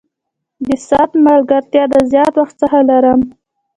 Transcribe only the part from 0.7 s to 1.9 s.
ساعت ملګرتیا